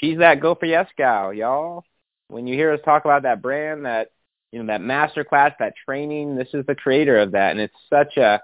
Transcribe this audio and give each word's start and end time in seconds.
she's 0.00 0.18
that 0.18 0.40
go 0.40 0.54
for 0.54 0.66
yes 0.66 0.88
gal, 0.96 1.32
y'all. 1.32 1.84
When 2.28 2.46
you 2.46 2.54
hear 2.54 2.72
us 2.72 2.80
talk 2.84 3.04
about 3.04 3.22
that 3.22 3.42
brand, 3.42 3.86
that 3.86 4.10
you 4.52 4.60
know 4.60 4.66
that 4.66 4.80
master 4.80 5.24
class, 5.24 5.52
that 5.58 5.74
training, 5.84 6.36
this 6.36 6.48
is 6.54 6.66
the 6.66 6.74
creator 6.74 7.18
of 7.18 7.32
that, 7.32 7.52
and 7.52 7.60
it's 7.60 7.74
such 7.90 8.16
a 8.16 8.40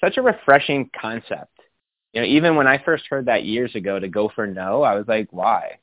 such 0.00 0.16
a 0.16 0.22
refreshing 0.22 0.90
concept. 0.98 1.50
You 2.12 2.20
know, 2.20 2.26
even 2.26 2.56
when 2.56 2.66
I 2.66 2.82
first 2.82 3.04
heard 3.08 3.26
that 3.26 3.44
years 3.44 3.74
ago 3.74 3.98
to 3.98 4.08
go 4.08 4.30
for 4.34 4.46
no, 4.46 4.82
I 4.82 4.94
was 4.94 5.06
like, 5.08 5.28
why? 5.30 5.78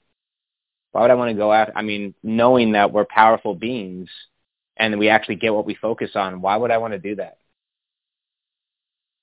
Why 0.91 1.02
would 1.02 1.12
I 1.12 1.16
want 1.16 1.30
to 1.30 1.38
go 1.38 1.52
after? 1.52 1.76
I 1.76 1.82
mean, 1.82 2.13
knowing 2.23 2.73
that 2.73 2.91
we're 2.91 3.05
powerful 3.05 3.55
beings 3.55 4.10
and 4.77 4.98
we 4.99 5.10
actually 5.10 5.35
get 5.35 5.54
what 5.54 5.66
we 5.66 5.76
focus 5.76 6.12
on, 6.16 6.41
why 6.41 6.55
would 6.55 6.71
I 6.71 6.77
want 6.77 6.94
to 6.94 6.99
do 6.99 7.16
that? 7.16 7.38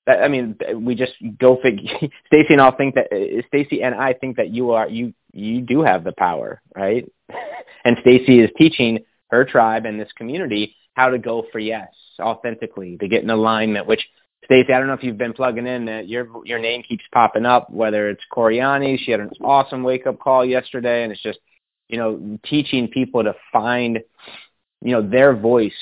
I 0.09 0.29
mean, 0.29 0.57
we 0.77 0.95
just 0.95 1.15
go 1.39 1.59
figure. 1.61 1.91
Stacy 2.27 2.53
and 2.53 2.61
I 2.61 2.71
think 2.71 2.95
that 2.95 3.13
uh, 3.13 3.43
Stacy 3.49 3.83
and 3.83 3.95
I 3.95 4.13
think 4.13 4.37
that 4.37 4.51
you 4.51 4.71
are 4.73 4.89
you 4.89 5.15
you 5.37 5.61
do 5.61 5.83
have 5.83 6.05
the 6.05 6.13
power, 6.13 6.63
right? 6.75 7.11
and 7.85 7.97
Stacy 8.01 8.41
is 8.41 8.51
teaching 8.57 9.05
her 9.31 9.45
tribe 9.45 9.87
and 9.87 10.01
this 10.01 10.13
community 10.17 10.75
how 10.95 11.11
to 11.11 11.19
go 11.19 11.45
for 11.53 11.59
yes 11.59 11.89
authentically 12.21 12.97
to 12.99 13.09
get 13.09 13.23
in 13.23 13.31
alignment. 13.31 13.87
Which 13.87 14.07
Stacy, 14.45 14.73
I 14.73 14.79
don't 14.79 14.87
know 14.87 14.95
if 14.95 15.03
you've 15.03 15.19
been 15.19 15.33
plugging 15.33 15.67
in 15.67 15.87
that 15.87 16.09
your 16.09 16.29
your 16.45 16.59
name 16.59 16.83
keeps 16.83 17.05
popping 17.13 17.45
up. 17.45 17.71
Whether 17.71 18.09
it's 18.09 18.23
Coriani, 18.33 18.99
she 18.99 19.11
had 19.11 19.21
an 19.21 19.31
awesome 19.43 19.83
wake 19.83 20.07
up 20.07 20.19
call 20.19 20.45
yesterday, 20.45 21.03
and 21.03 21.13
it's 21.13 21.23
just 21.23 21.39
you 21.89 21.99
know 21.99 22.39
teaching 22.45 22.89
people 22.89 23.23
to 23.25 23.35
find 23.53 24.01
you 24.83 24.93
know 24.93 25.03
their 25.03 25.35
voice 25.35 25.73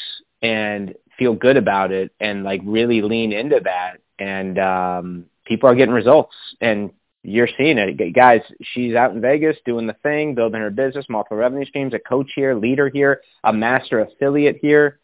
and 0.43 0.95
feel 1.19 1.35
good 1.35 1.57
about 1.57 1.93
it 1.93 2.13
and 2.21 2.43
like 2.43 2.61
really 2.65 3.01
lean 3.01 3.33
into 3.33 3.61
that 3.63 3.99
and 4.19 4.59
um 4.59 5.27
people 5.47 5.69
are 5.69 5.75
getting 5.75 5.95
results 5.95 6.35
and 6.61 6.91
you're 7.25 7.49
seeing 7.57 7.79
it. 7.79 8.13
Guys, 8.15 8.43
she's 8.61 8.95
out 8.95 9.13
in 9.13 9.21
Vegas 9.21 9.57
doing 9.65 9.87
the 9.87 9.97
thing, 10.03 10.35
building 10.35 10.61
her 10.61 10.71
business, 10.71 11.07
multiple 11.09 11.39
revenue 11.39 11.65
streams, 11.65 11.95
a 11.95 11.99
coach 11.99 12.31
here, 12.35 12.55
leader 12.55 12.91
here, 12.91 13.23
a 13.45 13.53
master 13.53 14.01
affiliate 14.01 14.59
here, 14.61 15.01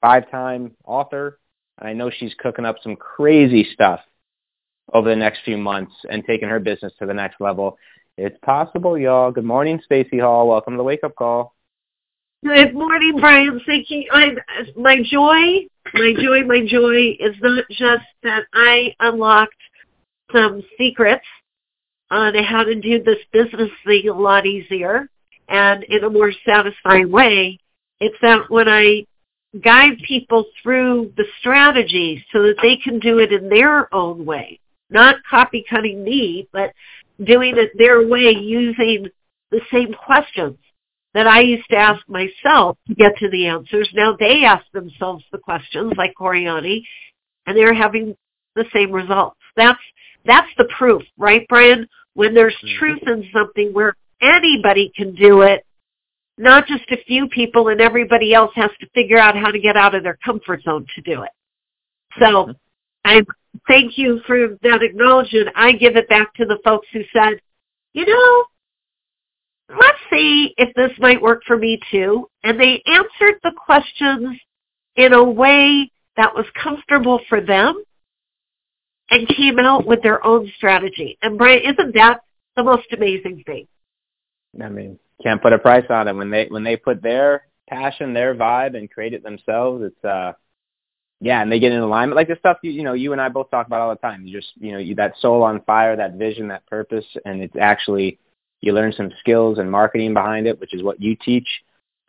five-time 0.00 0.76
author. 0.84 1.40
And 1.78 1.88
I 1.88 1.92
know 1.92 2.08
she's 2.08 2.34
cooking 2.38 2.64
up 2.64 2.76
some 2.82 2.94
crazy 2.94 3.66
stuff 3.74 4.00
over 4.92 5.10
the 5.10 5.16
next 5.16 5.40
few 5.44 5.58
months 5.58 5.92
and 6.08 6.24
taking 6.24 6.48
her 6.48 6.60
business 6.60 6.92
to 7.00 7.06
the 7.06 7.14
next 7.14 7.40
level. 7.40 7.76
It's 8.16 8.38
possible, 8.42 8.96
y'all. 8.96 9.32
Good 9.32 9.44
morning, 9.44 9.80
Stacy 9.84 10.20
Hall. 10.20 10.48
Welcome 10.48 10.74
to 10.74 10.78
the 10.78 10.84
Wake 10.84 11.02
Up 11.02 11.16
Call. 11.16 11.52
Good 12.44 12.74
morning, 12.74 13.16
Brian. 13.18 13.60
Thank 13.66 13.90
you. 13.90 14.06
I, 14.12 14.36
my 14.76 15.02
joy, 15.02 15.66
my 15.92 16.14
joy, 16.16 16.44
my 16.44 16.64
joy 16.64 17.16
is 17.18 17.34
not 17.42 17.64
just 17.70 18.04
that 18.22 18.44
I 18.54 18.94
unlocked 19.00 19.56
some 20.32 20.62
secrets 20.78 21.26
Uh, 22.08 22.14
on 22.14 22.44
how 22.44 22.62
to 22.62 22.76
do 22.76 23.02
this 23.02 23.18
business 23.32 23.70
thing 23.84 24.08
a 24.08 24.12
lot 24.12 24.46
easier 24.46 25.08
and 25.48 25.82
in 25.84 26.04
a 26.04 26.10
more 26.10 26.32
satisfying 26.46 27.10
way. 27.10 27.58
It's 27.98 28.16
that 28.22 28.48
when 28.48 28.68
I 28.68 29.06
guide 29.60 29.98
people 30.06 30.44
through 30.62 31.12
the 31.16 31.24
strategy 31.40 32.24
so 32.32 32.42
that 32.42 32.56
they 32.62 32.76
can 32.76 33.00
do 33.00 33.18
it 33.18 33.32
in 33.32 33.48
their 33.48 33.92
own 33.92 34.24
way, 34.24 34.60
not 34.88 35.16
copy 35.28 35.64
cutting 35.68 36.04
me, 36.04 36.48
but 36.52 36.72
doing 37.24 37.54
it 37.56 37.70
their 37.76 38.06
way 38.06 38.30
using 38.30 39.08
the 39.50 39.60
same 39.72 39.92
questions 39.92 40.58
that 41.14 41.26
I 41.26 41.40
used 41.40 41.68
to 41.70 41.76
ask 41.76 42.06
myself 42.08 42.76
to 42.86 42.94
get 42.94 43.16
to 43.18 43.30
the 43.30 43.46
answers. 43.46 43.88
Now 43.94 44.16
they 44.16 44.44
ask 44.44 44.64
themselves 44.72 45.24
the 45.32 45.38
questions 45.38 45.94
like 45.96 46.14
Coriani 46.20 46.82
and 47.46 47.56
they're 47.56 47.74
having 47.74 48.16
the 48.54 48.66
same 48.72 48.92
results. 48.92 49.38
That's 49.56 49.80
that's 50.26 50.50
the 50.58 50.68
proof, 50.76 51.02
right, 51.16 51.46
Brian? 51.48 51.88
When 52.14 52.34
there's 52.34 52.54
mm-hmm. 52.54 52.78
truth 52.78 53.02
in 53.06 53.28
something 53.32 53.72
where 53.72 53.94
anybody 54.20 54.92
can 54.96 55.14
do 55.14 55.42
it, 55.42 55.64
not 56.38 56.66
just 56.66 56.90
a 56.90 57.02
few 57.04 57.28
people 57.28 57.68
and 57.68 57.80
everybody 57.80 58.34
else 58.34 58.52
has 58.54 58.70
to 58.80 58.88
figure 58.94 59.18
out 59.18 59.36
how 59.36 59.50
to 59.50 59.58
get 59.58 59.76
out 59.76 59.94
of 59.94 60.02
their 60.02 60.18
comfort 60.24 60.62
zone 60.62 60.86
to 60.94 61.02
do 61.02 61.22
it. 61.22 61.30
So 62.18 62.26
mm-hmm. 62.26 62.52
I 63.04 63.22
thank 63.66 63.96
you 63.96 64.20
for 64.26 64.58
that 64.62 64.82
acknowledgement. 64.82 65.48
I 65.54 65.72
give 65.72 65.96
it 65.96 66.08
back 66.08 66.34
to 66.34 66.44
the 66.44 66.58
folks 66.64 66.88
who 66.92 67.02
said, 67.12 67.40
you 67.92 68.04
know, 68.04 68.44
let's 69.70 69.98
see 70.10 70.54
if 70.58 70.74
this 70.74 70.92
might 70.98 71.20
work 71.20 71.42
for 71.46 71.56
me 71.56 71.80
too. 71.90 72.28
And 72.42 72.60
they 72.60 72.82
answered 72.86 73.40
the 73.42 73.52
questions 73.56 74.38
in 74.96 75.12
a 75.12 75.24
way 75.24 75.90
that 76.16 76.34
was 76.34 76.46
comfortable 76.62 77.20
for 77.28 77.40
them 77.40 77.82
and 79.10 79.28
came 79.28 79.58
out 79.58 79.86
with 79.86 80.02
their 80.02 80.24
own 80.26 80.50
strategy. 80.56 81.18
And 81.22 81.38
Brian, 81.38 81.62
isn't 81.62 81.94
that 81.94 82.20
the 82.56 82.64
most 82.64 82.86
amazing 82.92 83.44
thing? 83.46 83.66
I 84.62 84.68
mean, 84.68 84.98
can't 85.22 85.42
put 85.42 85.52
a 85.52 85.58
price 85.58 85.86
on 85.90 86.08
it. 86.08 86.14
When 86.14 86.30
they 86.30 86.46
when 86.46 86.64
they 86.64 86.76
put 86.76 87.02
their 87.02 87.46
passion, 87.68 88.12
their 88.12 88.34
vibe, 88.34 88.76
and 88.76 88.90
create 88.90 89.12
it 89.12 89.22
themselves, 89.22 89.84
it's 89.84 90.04
uh, 90.04 90.32
yeah, 91.20 91.40
and 91.42 91.50
they 91.50 91.58
get 91.58 91.72
in 91.72 91.80
alignment. 91.80 92.16
Like 92.16 92.28
the 92.28 92.36
stuff 92.38 92.58
you 92.62 92.70
you 92.70 92.82
know 92.82 92.92
you 92.92 93.12
and 93.12 93.20
I 93.20 93.28
both 93.28 93.50
talk 93.50 93.66
about 93.66 93.80
all 93.80 93.90
the 93.90 93.96
time. 93.96 94.26
You 94.26 94.38
just 94.38 94.52
you 94.56 94.72
know 94.72 94.78
you 94.78 94.94
that 94.96 95.14
soul 95.20 95.42
on 95.42 95.62
fire, 95.62 95.96
that 95.96 96.14
vision, 96.14 96.48
that 96.48 96.66
purpose, 96.66 97.06
and 97.24 97.42
it's 97.42 97.56
actually 97.60 98.18
you 98.60 98.72
learn 98.72 98.92
some 98.92 99.12
skills 99.20 99.58
and 99.58 99.70
marketing 99.70 100.14
behind 100.14 100.46
it, 100.46 100.60
which 100.60 100.74
is 100.74 100.82
what 100.82 101.00
you 101.00 101.16
teach 101.16 101.48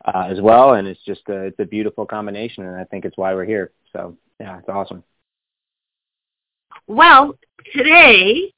uh, 0.04 0.26
as 0.28 0.40
well. 0.40 0.74
And 0.74 0.88
it's 0.88 1.04
just 1.04 1.22
a, 1.28 1.44
it's 1.44 1.58
a 1.58 1.64
beautiful 1.64 2.06
combination, 2.06 2.64
and 2.64 2.76
I 2.76 2.84
think 2.84 3.04
it's 3.04 3.16
why 3.16 3.34
we're 3.34 3.44
here. 3.44 3.70
So 3.92 4.16
yeah, 4.40 4.58
it's 4.58 4.68
awesome. 4.68 5.02
Well, 6.86 7.34
today 7.74 8.52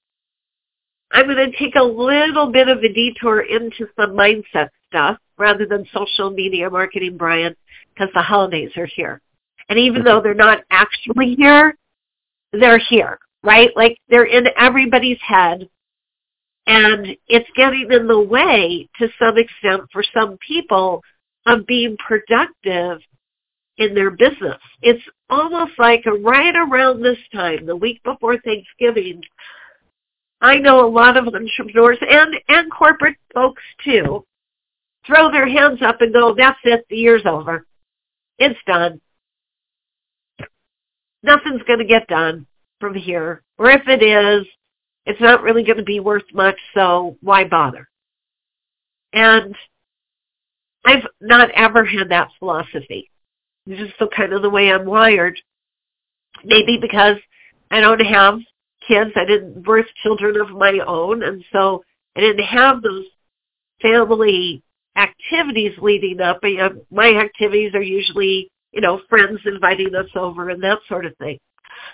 I'm 1.12 1.26
going 1.26 1.50
to 1.50 1.58
take 1.58 1.74
a 1.74 1.82
little 1.82 2.52
bit 2.52 2.68
of 2.68 2.78
a 2.78 2.92
detour 2.92 3.40
into 3.40 3.88
some 3.96 4.12
mindset 4.12 4.68
stuff 4.86 5.18
rather 5.38 5.66
than 5.66 5.86
social 5.92 6.30
media 6.30 6.70
marketing, 6.70 7.16
Brian, 7.16 7.54
because 7.94 8.12
the 8.14 8.22
holidays 8.22 8.70
are 8.76 8.86
here. 8.86 9.20
And 9.68 9.78
even 9.78 10.04
though 10.04 10.20
they're 10.20 10.34
not 10.34 10.62
actually 10.70 11.34
here, 11.36 11.76
they're 12.52 12.78
here, 12.78 13.18
right? 13.42 13.70
Like 13.76 13.96
they're 14.08 14.24
in 14.24 14.48
everybody's 14.58 15.20
head 15.26 15.68
and 16.66 17.16
it's 17.26 17.48
getting 17.56 17.88
in 17.90 18.06
the 18.06 18.20
way 18.20 18.88
to 18.98 19.08
some 19.18 19.38
extent 19.38 19.82
for 19.92 20.04
some 20.14 20.38
people 20.46 21.02
of 21.46 21.66
being 21.66 21.96
productive 21.96 23.00
in 23.80 23.94
their 23.94 24.10
business. 24.10 24.58
It's 24.82 25.02
almost 25.28 25.72
like 25.78 26.04
right 26.06 26.54
around 26.54 27.02
this 27.02 27.18
time, 27.34 27.66
the 27.66 27.74
week 27.74 28.02
before 28.04 28.38
Thanksgiving, 28.38 29.22
I 30.40 30.58
know 30.58 30.86
a 30.86 30.88
lot 30.88 31.16
of 31.16 31.26
entrepreneurs 31.26 31.98
and, 32.00 32.34
and 32.48 32.70
corporate 32.70 33.16
folks 33.34 33.62
too 33.84 34.24
throw 35.06 35.30
their 35.30 35.48
hands 35.48 35.80
up 35.82 36.00
and 36.02 36.12
go, 36.12 36.34
that's 36.34 36.58
it, 36.64 36.84
the 36.90 36.96
year's 36.96 37.24
over. 37.24 37.66
It's 38.38 38.58
done. 38.66 39.00
Nothing's 41.22 41.62
going 41.66 41.78
to 41.78 41.84
get 41.84 42.06
done 42.06 42.46
from 42.80 42.94
here. 42.94 43.42
Or 43.58 43.70
if 43.70 43.82
it 43.88 44.02
is, 44.02 44.46
it's 45.06 45.20
not 45.20 45.42
really 45.42 45.64
going 45.64 45.78
to 45.78 45.82
be 45.82 46.00
worth 46.00 46.24
much, 46.32 46.56
so 46.74 47.16
why 47.22 47.44
bother? 47.44 47.88
And 49.12 49.54
I've 50.84 51.06
not 51.20 51.50
ever 51.52 51.84
had 51.84 52.10
that 52.10 52.28
philosophy. 52.38 53.10
Is 53.70 53.90
the 53.98 54.08
kind 54.14 54.32
of 54.32 54.42
the 54.42 54.50
way 54.50 54.72
I'm 54.72 54.84
wired. 54.84 55.40
Maybe 56.44 56.78
because 56.80 57.16
I 57.70 57.80
don't 57.80 58.00
have 58.00 58.40
kids. 58.86 59.10
I 59.14 59.24
didn't 59.24 59.62
birth 59.62 59.86
children 60.02 60.40
of 60.40 60.50
my 60.50 60.78
own, 60.86 61.22
and 61.22 61.44
so 61.52 61.84
I 62.16 62.20
didn't 62.20 62.44
have 62.44 62.82
those 62.82 63.04
family 63.80 64.62
activities 64.96 65.72
leading 65.80 66.20
up. 66.20 66.40
Um, 66.42 66.82
my 66.90 67.14
activities 67.14 67.74
are 67.74 67.82
usually, 67.82 68.50
you 68.72 68.80
know, 68.80 69.00
friends 69.08 69.40
inviting 69.44 69.94
us 69.94 70.08
over 70.14 70.50
and 70.50 70.62
that 70.62 70.78
sort 70.88 71.06
of 71.06 71.16
thing. 71.18 71.38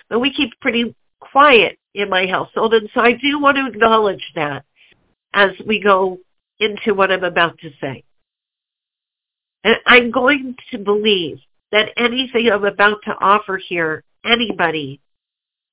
But 0.09 0.19
we 0.19 0.33
keep 0.33 0.59
pretty 0.59 0.95
quiet 1.19 1.77
in 1.93 2.09
my 2.09 2.25
household. 2.27 2.73
And 2.73 2.89
so 2.93 3.01
I 3.01 3.13
do 3.13 3.39
want 3.39 3.57
to 3.57 3.67
acknowledge 3.67 4.23
that 4.35 4.65
as 5.33 5.51
we 5.65 5.81
go 5.81 6.17
into 6.59 6.93
what 6.93 7.11
I'm 7.11 7.23
about 7.23 7.57
to 7.59 7.69
say. 7.79 8.03
And 9.63 9.75
I'm 9.85 10.11
going 10.11 10.55
to 10.71 10.77
believe 10.77 11.39
that 11.71 11.89
anything 11.97 12.49
I'm 12.51 12.63
about 12.63 12.99
to 13.05 13.11
offer 13.19 13.57
here, 13.57 14.03
anybody 14.25 14.99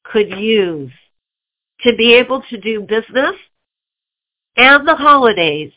could 0.04 0.30
use 0.30 0.92
to 1.80 1.94
be 1.96 2.14
able 2.14 2.42
to 2.50 2.60
do 2.60 2.80
business 2.80 3.36
and 4.56 4.86
the 4.86 4.94
holidays 4.94 5.72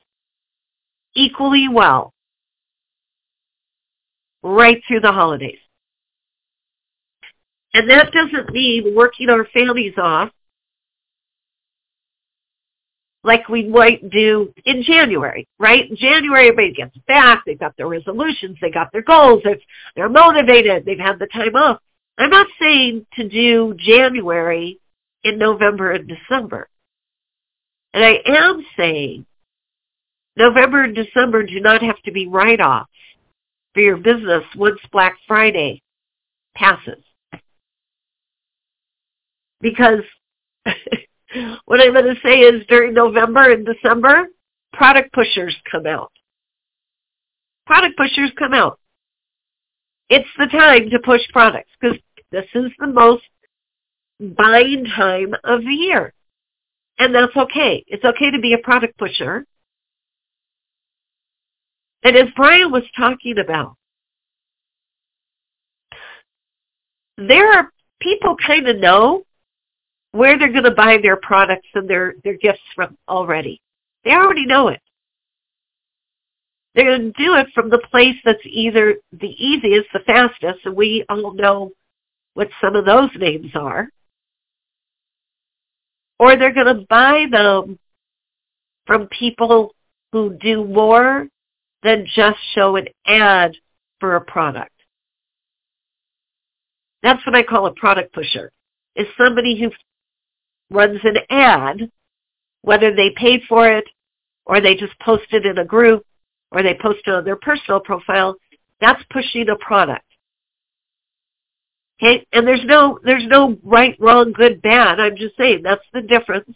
equally 1.16 1.68
well 1.68 2.14
right 4.44 4.82
through 4.88 5.02
the 5.02 5.12
holidays. 5.12 5.60
And 7.74 7.90
that 7.90 8.12
doesn't 8.12 8.52
mean 8.52 8.96
working 8.96 9.30
our 9.30 9.46
families 9.54 9.94
off 9.98 10.32
like 13.24 13.50
we 13.50 13.68
might 13.68 14.10
do 14.10 14.54
in 14.66 14.84
January, 14.84 15.48
right? 15.60 15.90
In 15.90 15.96
January, 15.96 16.48
everybody 16.48 16.74
gets 16.74 16.98
back. 17.08 17.44
They've 17.46 17.60
got 17.60 17.76
their 17.78 17.88
resolutions. 17.88 18.58
They 18.62 18.72
got 18.72 18.92
their 18.92 19.02
goals. 19.02 19.42
They're, 19.44 19.58
they're 19.96 20.10
motivated. 20.10 20.86
They've 20.86 21.00
had 21.00 21.20
the 21.20 21.28
time 21.28 21.56
off. 21.56 21.80
I'm 22.18 22.30
not 22.30 22.48
saying 22.60 23.06
to 23.16 23.28
do 23.28 23.76
January 23.78 24.80
in 25.24 25.38
November 25.38 25.92
and 25.92 26.08
December. 26.08 26.70
And 27.94 28.04
I 28.04 28.20
am 28.26 28.66
saying 28.78 29.26
November 30.36 30.84
and 30.84 30.96
December 30.96 31.44
do 31.44 31.60
not 31.60 31.82
have 31.82 32.02
to 32.04 32.12
be 32.12 32.28
write-offs 32.28 32.90
for 33.74 33.82
your 33.82 33.98
business 33.98 34.44
once 34.56 34.80
Black 34.92 35.18
Friday 35.28 35.82
passes. 36.56 37.04
Because 39.62 40.04
what 41.66 41.82
I'm 41.82 41.94
going 41.94 42.14
to 42.14 42.22
say 42.24 42.40
is 42.40 42.66
during 42.68 42.94
November 42.94 43.52
and 43.52 43.66
December, 43.66 44.28
product 44.74 45.14
pushers 45.14 45.56
come 45.70 45.86
out. 45.86 46.12
Product 47.66 47.98
pushers 47.98 48.32
come 48.38 48.54
out. 48.54 48.80
It's 50.10 50.30
the 50.38 50.48
time 50.48 50.90
to 50.90 51.00
push 51.00 51.22
products 51.34 51.72
because 51.80 51.98
this 52.32 52.46
is 52.56 52.72
the 52.80 52.88
most 52.88 53.24
buying 54.20 54.86
time 54.96 55.34
of 55.44 55.62
the 55.62 55.74
year. 55.74 56.14
And 57.00 57.14
that's 57.14 57.36
okay. 57.36 57.84
It's 57.88 58.04
okay 58.04 58.32
to 58.32 58.40
be 58.40 58.54
a 58.54 58.58
product 58.64 58.98
pusher. 58.98 59.46
And 62.04 62.16
as 62.16 62.30
Brian 62.36 62.72
was 62.72 62.84
talking 62.98 63.38
about, 63.38 63.76
there 67.18 67.52
are 67.52 67.72
people 68.00 68.36
kind 68.46 68.68
of 68.68 68.78
know 68.78 69.24
where 70.12 70.38
they're 70.38 70.52
going 70.52 70.64
to 70.64 70.72
buy 70.72 70.98
their 71.02 71.18
products 71.18 71.68
and 71.74 71.90
their, 71.90 72.16
their 72.24 72.38
gifts 72.38 72.62
from 72.76 72.98
already. 73.08 73.62
They 74.04 74.12
already 74.12 74.46
know 74.46 74.70
it. 74.70 74.82
They're 76.76 76.98
going 76.98 77.14
to 77.14 77.24
do 77.24 77.36
it 77.36 77.48
from 77.54 77.70
the 77.70 77.82
place 77.92 78.16
that's 78.24 78.40
either 78.46 78.96
the 79.12 79.36
easiest, 79.44 79.88
the 79.94 80.00
fastest, 80.06 80.60
and 80.66 80.76
we 80.76 81.04
all 81.10 81.34
know 81.34 81.72
what 82.36 82.50
some 82.62 82.76
of 82.76 82.86
those 82.86 83.10
names 83.18 83.52
are. 83.56 83.90
Or 86.20 86.36
they're 86.36 86.54
going 86.54 86.68
to 86.68 86.86
buy 86.88 87.26
them 87.32 87.80
from 88.86 89.08
people 89.08 89.74
who 90.12 90.38
do 90.40 90.66
more 90.66 91.28
than 91.84 92.08
just 92.16 92.38
show 92.54 92.76
an 92.76 92.88
ad 93.06 93.56
for 94.00 94.16
a 94.16 94.22
product. 94.22 94.72
That's 97.04 97.26
what 97.26 97.36
I 97.36 97.44
call 97.44 97.68
a 97.68 97.74
product 97.74 98.14
pusher, 98.14 98.52
is 98.96 99.08
somebody 99.18 99.60
who 99.60 99.72
runs 100.70 101.00
an 101.04 101.18
ad, 101.30 101.90
whether 102.62 102.96
they 102.96 103.12
paid 103.16 103.42
for 103.48 103.70
it 103.70 103.86
or 104.46 104.62
they 104.62 104.76
just 104.76 104.98
posted 105.00 105.46
in 105.46 105.58
a 105.58 105.66
group 105.66 106.06
or 106.52 106.64
they 106.64 106.78
posted 106.82 107.14
on 107.14 107.26
their 107.26 107.36
personal 107.36 107.80
profile, 107.80 108.36
that's 108.80 109.04
pushing 109.12 109.50
a 109.50 109.56
product. 109.56 110.04
Okay, 112.02 112.26
and 112.32 112.48
there's 112.48 112.64
no 112.64 113.00
there's 113.04 113.26
no 113.26 113.58
right, 113.64 113.96
wrong, 114.00 114.32
good, 114.32 114.62
bad. 114.62 115.00
I'm 115.00 115.18
just 115.18 115.36
saying 115.36 115.62
that's 115.64 115.82
the 115.94 116.02
difference 116.02 116.56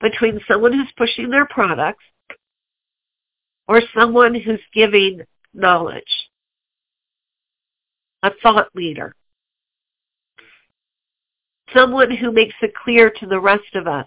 between 0.00 0.40
someone 0.46 0.72
who's 0.72 0.92
pushing 0.96 1.28
their 1.28 1.46
products 1.46 2.04
or 3.66 3.82
someone 3.98 4.34
who's 4.34 4.60
giving 4.72 5.22
knowledge. 5.52 6.04
A 8.22 8.30
thought 8.42 8.68
leader 8.74 9.14
someone 11.74 12.10
who 12.10 12.32
makes 12.32 12.54
it 12.62 12.74
clear 12.74 13.10
to 13.10 13.26
the 13.26 13.40
rest 13.40 13.74
of 13.74 13.86
us 13.86 14.06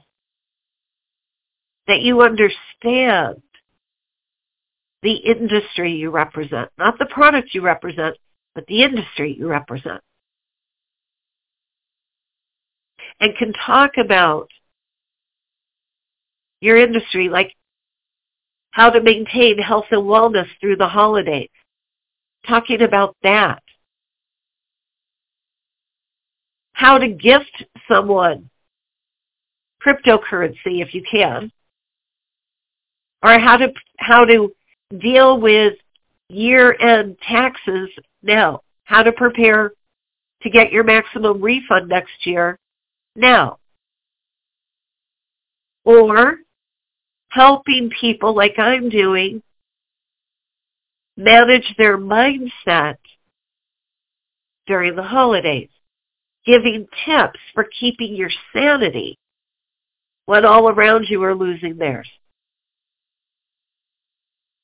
that 1.88 2.02
you 2.02 2.22
understand 2.22 3.42
the 5.02 5.16
industry 5.16 5.94
you 5.94 6.10
represent, 6.10 6.70
not 6.78 6.98
the 6.98 7.06
product 7.06 7.54
you 7.54 7.62
represent, 7.62 8.16
but 8.56 8.66
the 8.68 8.84
industry 8.84 9.36
you 9.38 9.48
represent. 9.48 10.02
And 13.20 13.36
can 13.38 13.54
talk 13.54 13.98
about 13.98 14.50
your 16.62 16.78
industry, 16.78 17.30
like 17.30 17.54
how 18.72 18.90
to 18.90 19.02
maintain 19.02 19.58
health 19.58 19.86
and 19.92 20.02
wellness 20.02 20.48
through 20.60 20.78
the 20.78 20.88
holidays, 20.88 21.50
talking 22.48 22.82
about 22.82 23.16
that. 23.24 23.62
How 26.74 26.98
to 26.98 27.08
gift 27.08 27.64
someone 27.88 28.50
cryptocurrency 29.86 30.82
if 30.82 30.94
you 30.94 31.04
can, 31.10 31.52
or 33.22 33.40
how 33.40 33.58
to 33.58 33.72
how 33.98 34.26
to 34.26 34.54
deal 35.00 35.40
with 35.40 35.74
year-end 36.30 37.18
taxes 37.28 37.90
now, 38.22 38.62
how 38.86 39.04
to 39.04 39.12
prepare 39.12 39.72
to 40.42 40.50
get 40.50 40.72
your 40.72 40.84
maximum 40.84 41.42
refund 41.42 41.90
next 41.90 42.26
year 42.26 42.58
now, 43.16 43.58
or 45.86 46.38
helping 47.30 47.90
people 48.00 48.36
like 48.36 48.58
I'm 48.58 48.90
doing 48.90 49.42
manage 51.18 51.76
their 51.78 51.98
mindset 51.98 52.98
during 54.66 54.96
the 54.96 55.04
holidays 55.04 55.70
giving 56.46 56.88
tips 57.06 57.40
for 57.54 57.66
keeping 57.80 58.16
your 58.16 58.30
sanity 58.54 59.18
when 60.26 60.46
all 60.46 60.70
around 60.70 61.06
you 61.10 61.24
are 61.24 61.36
losing 61.36 61.78
theirs. 61.78 62.10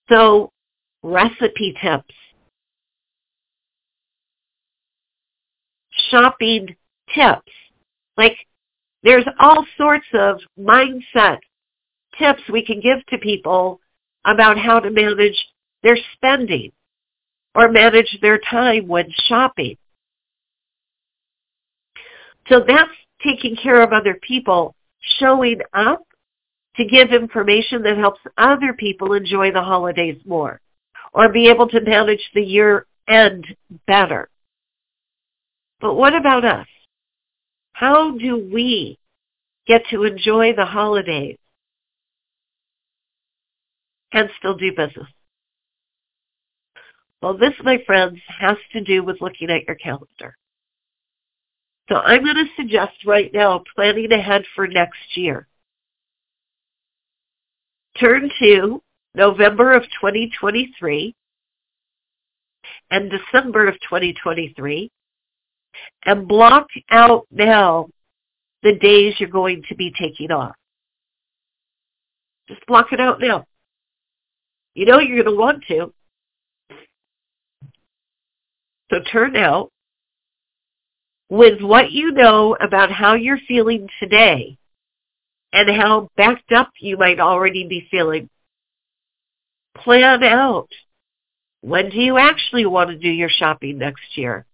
So 0.10 0.52
recipe 1.04 1.76
tips, 1.82 2.14
shopping 6.10 6.76
tips, 7.14 7.52
like 8.18 8.38
there's 9.04 9.26
all 9.40 9.66
sorts 9.78 10.08
of 10.14 10.40
mindset 10.60 11.40
tips 12.18 12.42
we 12.52 12.66
can 12.66 12.82
give 12.82 13.06
to 13.08 13.18
people 13.18 13.80
about 14.26 14.58
how 14.58 14.80
to 14.80 14.90
manage 14.90 15.48
their 15.84 15.98
spending 16.14 16.72
or 17.56 17.70
manage 17.70 18.18
their 18.22 18.40
time 18.40 18.88
when 18.88 19.10
shopping. 19.28 19.78
So 22.50 22.64
that's 22.68 22.90
taking 23.24 23.56
care 23.56 23.82
of 23.82 23.94
other 23.94 24.20
people, 24.22 24.76
showing 25.20 25.60
up 25.74 26.04
to 26.76 26.86
give 26.86 27.12
information 27.12 27.84
that 27.84 27.98
helps 27.98 28.20
other 28.38 28.74
people 28.74 29.14
enjoy 29.14 29.52
the 29.52 29.62
holidays 29.62 30.18
more 30.26 30.60
or 31.14 31.30
be 31.30 31.48
able 31.48 31.68
to 31.70 31.82
manage 31.82 32.30
the 32.34 32.42
year 32.42 32.86
end 33.08 33.46
better. 33.88 34.30
But 35.82 35.96
what 35.96 36.16
about 36.16 36.46
us? 36.46 36.68
How 37.74 38.18
do 38.18 38.50
we 38.52 38.98
get 39.68 39.84
to 39.92 40.04
enjoy 40.04 40.54
the 40.54 40.66
holidays 40.66 41.38
and 44.12 44.30
still 44.38 44.56
do 44.56 44.72
business? 44.76 45.08
Well, 47.22 47.38
this, 47.38 47.54
my 47.64 47.78
friends, 47.86 48.20
has 48.40 48.58
to 48.74 48.82
do 48.82 49.04
with 49.04 49.22
looking 49.22 49.50
at 49.50 49.66
your 49.68 49.76
calendar. 49.76 50.36
So 51.90 51.96
I'm 51.96 52.24
going 52.24 52.36
to 52.36 52.46
suggest 52.56 53.04
right 53.06 53.32
now 53.34 53.64
planning 53.76 54.12
ahead 54.12 54.44
for 54.56 54.68
next 54.68 55.18
year. 55.18 55.48
Turn 58.00 58.30
to 58.42 58.82
November 59.16 59.74
of 59.74 59.82
2023 60.00 61.16
and 62.92 63.12
December 63.12 63.68
of 63.68 63.74
2023 63.82 64.92
and 66.06 66.28
block 66.28 66.68
out 66.92 67.26
now 67.32 67.90
the 68.62 68.76
days 68.76 69.16
you're 69.18 69.30
going 69.30 69.64
to 69.68 69.76
be 69.76 69.92
taking 70.00 70.32
off. 70.32 70.56
Just 72.48 72.66
block 72.68 72.88
it 72.92 73.00
out 73.00 73.20
now. 73.20 73.46
You 74.76 74.86
know 74.86 75.00
you're 75.00 75.24
going 75.24 75.36
to 75.36 75.42
want 75.42 75.64
to. 75.70 75.92
So 78.92 79.00
turn 79.12 79.36
out 79.36 79.72
with 81.30 81.62
what 81.62 81.92
you 81.92 82.12
know 82.12 82.56
about 82.60 82.92
how 82.92 83.14
you're 83.14 83.40
feeling 83.48 83.88
today 84.00 84.58
and 85.54 85.70
how 85.70 86.10
backed 86.18 86.52
up 86.52 86.72
you 86.80 86.98
might 86.98 87.20
already 87.20 87.68
be 87.68 87.88
feeling. 87.90 88.30
Plan 89.76 90.24
out. 90.24 90.70
When 91.62 91.90
do 91.90 91.98
you 91.98 92.18
actually 92.18 92.66
want 92.66 92.90
to 92.90 92.98
do 92.98 93.10
your 93.10 93.30
shopping 93.30 93.78
next 93.78 94.18
year? 94.18 94.46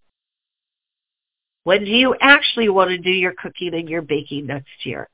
When 1.64 1.84
do 1.84 1.90
you 1.90 2.14
actually 2.20 2.68
want 2.68 2.90
to 2.90 2.98
do 2.98 3.10
your 3.10 3.32
cooking 3.32 3.74
and 3.74 3.88
your 3.88 4.02
baking 4.02 4.46
next 4.46 4.84
year? 4.84 5.08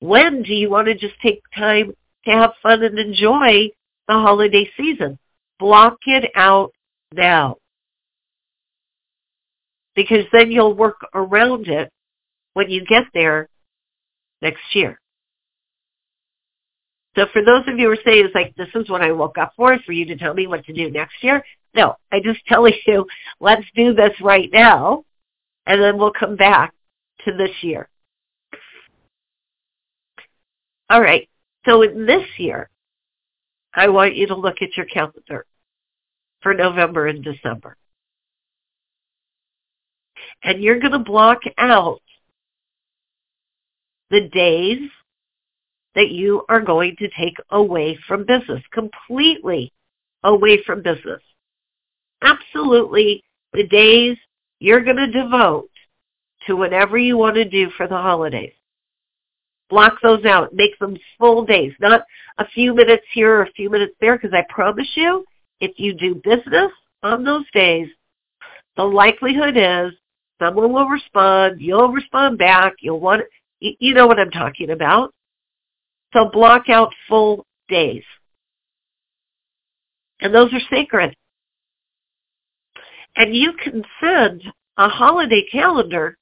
When 0.00 0.42
do 0.42 0.52
you 0.52 0.70
want 0.70 0.88
to 0.88 0.94
just 0.94 1.14
take 1.22 1.42
time 1.56 1.94
to 2.26 2.30
have 2.30 2.52
fun 2.62 2.82
and 2.82 2.98
enjoy 2.98 3.70
the 4.06 4.14
holiday 4.14 4.68
season. 4.76 5.18
Block 5.58 5.96
it 6.06 6.30
out 6.34 6.72
now. 7.12 7.56
Because 9.96 10.24
then 10.32 10.52
you'll 10.52 10.74
work 10.74 10.98
around 11.14 11.66
it 11.68 11.90
when 12.52 12.70
you 12.70 12.84
get 12.84 13.04
there 13.12 13.48
next 14.42 14.62
year. 14.74 15.00
So 17.16 17.26
for 17.32 17.42
those 17.42 17.66
of 17.66 17.78
you 17.78 17.86
who 17.86 17.92
are 17.92 17.98
saying 18.04 18.26
it's 18.26 18.34
like 18.34 18.54
this 18.56 18.68
is 18.74 18.90
what 18.90 19.02
I 19.02 19.10
woke 19.10 19.38
up 19.38 19.52
for, 19.56 19.76
for 19.86 19.92
you 19.92 20.04
to 20.06 20.16
tell 20.16 20.34
me 20.34 20.46
what 20.46 20.64
to 20.66 20.72
do 20.72 20.90
next 20.90 21.22
year. 21.22 21.42
No, 21.74 21.96
I 22.12 22.20
just 22.20 22.44
telling 22.46 22.74
you, 22.86 23.06
let's 23.40 23.64
do 23.74 23.94
this 23.94 24.12
right 24.20 24.50
now, 24.52 25.04
and 25.66 25.80
then 25.80 25.98
we'll 25.98 26.12
come 26.12 26.36
back 26.36 26.74
to 27.24 27.32
this 27.36 27.50
year. 27.62 27.88
All 30.90 31.00
right. 31.00 31.28
So 31.64 31.82
in 31.82 32.06
this 32.06 32.26
year, 32.38 32.68
I 33.74 33.88
want 33.88 34.14
you 34.14 34.26
to 34.28 34.36
look 34.36 34.62
at 34.62 34.76
your 34.76 34.86
calendar 34.86 35.46
for 36.42 36.54
November 36.54 37.08
and 37.08 37.24
December. 37.24 37.76
And 40.42 40.62
you're 40.62 40.78
going 40.78 40.92
to 40.92 40.98
block 40.98 41.40
out 41.58 42.00
the 44.10 44.28
days 44.28 44.88
that 45.94 46.10
you 46.10 46.44
are 46.48 46.60
going 46.60 46.94
to 46.98 47.08
take 47.18 47.36
away 47.50 47.98
from 48.06 48.26
business, 48.26 48.62
completely 48.72 49.72
away 50.22 50.62
from 50.64 50.82
business. 50.82 51.22
Absolutely 52.22 53.24
the 53.52 53.66
days 53.66 54.16
you're 54.60 54.84
going 54.84 54.96
to 54.96 55.10
devote 55.10 55.70
to 56.46 56.56
whatever 56.56 56.98
you 56.98 57.16
want 57.16 57.36
to 57.36 57.44
do 57.48 57.70
for 57.76 57.88
the 57.88 57.96
holidays. 57.96 58.52
Block 59.68 59.98
those 60.02 60.24
out. 60.24 60.54
Make 60.54 60.78
them 60.78 60.96
full 61.18 61.44
days, 61.44 61.72
not 61.80 62.04
a 62.38 62.46
few 62.48 62.74
minutes 62.74 63.04
here 63.12 63.38
or 63.38 63.42
a 63.42 63.52
few 63.52 63.68
minutes 63.68 63.94
there, 64.00 64.16
because 64.16 64.32
I 64.32 64.44
promise 64.48 64.88
you, 64.94 65.24
if 65.60 65.72
you 65.78 65.94
do 65.94 66.20
business 66.22 66.70
on 67.02 67.24
those 67.24 67.44
days, 67.52 67.88
the 68.76 68.84
likelihood 68.84 69.56
is 69.56 69.92
someone 70.38 70.72
will 70.72 70.88
respond, 70.88 71.60
you'll 71.60 71.92
respond 71.92 72.38
back, 72.38 72.74
you'll 72.80 73.00
want, 73.00 73.22
you 73.60 73.94
know 73.94 74.06
what 74.06 74.18
I'm 74.18 74.30
talking 74.30 74.70
about. 74.70 75.12
So 76.12 76.30
block 76.32 76.68
out 76.68 76.92
full 77.08 77.46
days. 77.68 78.04
And 80.20 80.34
those 80.34 80.52
are 80.52 80.60
sacred. 80.70 81.14
And 83.16 83.34
you 83.34 83.52
can 83.52 83.84
send 84.00 84.42
a 84.76 84.88
holiday 84.88 85.44
calendar 85.50 86.16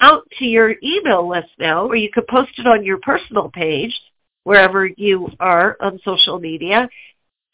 out 0.00 0.24
to 0.38 0.44
your 0.44 0.74
email 0.82 1.28
list 1.28 1.50
now, 1.58 1.86
or 1.86 1.96
you 1.96 2.10
could 2.12 2.26
post 2.26 2.50
it 2.58 2.66
on 2.66 2.84
your 2.84 2.98
personal 2.98 3.50
page, 3.50 3.98
wherever 4.42 4.86
you 4.86 5.28
are 5.40 5.76
on 5.80 5.98
social 6.04 6.38
media, 6.38 6.88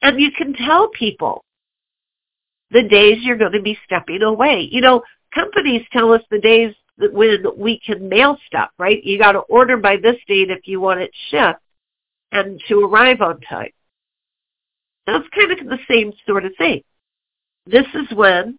and 0.03 0.21
you 0.21 0.31
can 0.33 0.55
tell 0.55 0.89
people 0.89 1.45
the 2.71 2.83
days 2.83 3.19
you're 3.21 3.37
going 3.37 3.53
to 3.53 3.63
be 3.63 3.79
stepping 3.85 4.23
away. 4.23 4.69
You 4.71 4.81
know, 4.81 5.03
companies 5.35 5.83
tell 5.93 6.13
us 6.13 6.23
the 6.31 6.39
days 6.39 6.75
when 6.99 7.45
we 7.57 7.81
can 7.81 8.09
mail 8.09 8.37
stuff, 8.47 8.71
right? 8.79 9.03
You 9.03 9.19
got 9.19 9.33
to 9.33 9.41
order 9.41 9.77
by 9.77 9.97
this 9.97 10.17
date 10.29 10.51
if 10.51 10.67
you 10.67 10.81
want 10.81 11.01
it 11.01 11.11
shipped 11.31 11.61
and 12.33 12.61
to 12.69 12.85
arrive 12.85 13.21
on 13.21 13.41
time. 13.41 13.71
That's 15.07 15.27
kind 15.35 15.53
of 15.53 15.67
the 15.67 15.79
same 15.89 16.13
sort 16.27 16.45
of 16.45 16.53
thing. 16.59 16.83
This 17.67 17.87
is 17.95 18.17
when 18.17 18.59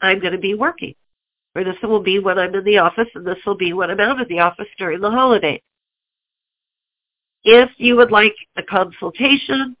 I'm 0.00 0.20
going 0.20 0.32
to 0.32 0.38
be 0.38 0.54
working 0.54 0.94
or 1.54 1.64
this 1.64 1.76
will 1.82 2.02
be 2.02 2.18
when 2.18 2.38
I'm 2.38 2.54
in 2.54 2.64
the 2.64 2.78
office, 2.78 3.08
and 3.14 3.26
this 3.26 3.38
will 3.44 3.56
be 3.56 3.72
when 3.72 3.90
I'm 3.90 4.00
out 4.00 4.20
of 4.20 4.28
the 4.28 4.40
office 4.40 4.68
during 4.78 5.00
the 5.00 5.10
holiday. 5.10 5.62
If 7.44 7.70
you 7.76 7.96
would 7.96 8.10
like 8.10 8.34
a 8.56 8.62
consultation, 8.62 9.76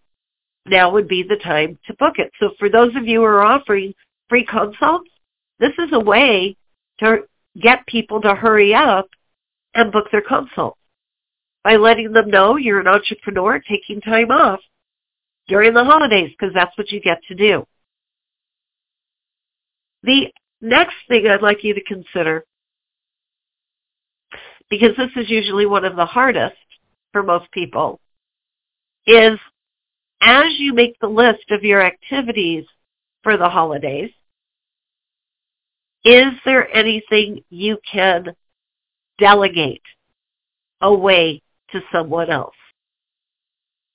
now 0.66 0.90
would 0.92 1.08
be 1.08 1.22
the 1.22 1.36
time 1.36 1.78
to 1.86 1.94
book 1.94 2.18
it. 2.18 2.30
So 2.40 2.50
for 2.58 2.68
those 2.68 2.94
of 2.96 3.06
you 3.06 3.20
who 3.20 3.24
are 3.24 3.42
offering 3.42 3.94
free 4.28 4.44
consults, 4.44 5.10
this 5.62 5.72
is 5.78 5.90
a 5.92 6.00
way 6.00 6.56
to 6.98 7.20
get 7.60 7.86
people 7.86 8.20
to 8.20 8.34
hurry 8.34 8.74
up 8.74 9.08
and 9.74 9.92
book 9.92 10.08
their 10.12 10.20
consult 10.20 10.76
by 11.64 11.76
letting 11.76 12.12
them 12.12 12.28
know 12.28 12.56
you're 12.56 12.80
an 12.80 12.86
entrepreneur 12.86 13.58
taking 13.58 14.02
time 14.02 14.30
off 14.30 14.60
during 15.48 15.72
the 15.72 15.84
holidays 15.84 16.30
because 16.38 16.52
that's 16.54 16.76
what 16.76 16.90
you 16.90 17.00
get 17.00 17.18
to 17.28 17.34
do. 17.34 17.64
The 20.02 20.32
Next 20.62 20.94
thing 21.08 21.26
I'd 21.26 21.42
like 21.42 21.64
you 21.64 21.74
to 21.74 21.82
consider, 21.82 22.44
because 24.70 24.96
this 24.96 25.10
is 25.16 25.28
usually 25.28 25.66
one 25.66 25.84
of 25.84 25.96
the 25.96 26.06
hardest 26.06 26.54
for 27.10 27.24
most 27.24 27.50
people, 27.50 27.98
is 29.04 29.40
as 30.20 30.52
you 30.58 30.72
make 30.72 30.96
the 31.00 31.08
list 31.08 31.50
of 31.50 31.64
your 31.64 31.82
activities 31.82 32.64
for 33.24 33.36
the 33.36 33.48
holidays, 33.48 34.10
is 36.04 36.32
there 36.44 36.74
anything 36.74 37.42
you 37.50 37.78
can 37.90 38.34
delegate 39.18 39.82
away 40.80 41.42
to 41.70 41.80
someone 41.92 42.30
else? 42.30 42.54